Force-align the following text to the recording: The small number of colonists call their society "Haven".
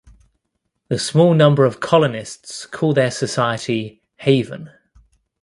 The 0.87 0.97
small 0.97 1.35
number 1.35 1.63
of 1.63 1.79
colonists 1.79 2.65
call 2.65 2.91
their 2.93 3.11
society 3.11 4.01
"Haven". 4.15 4.71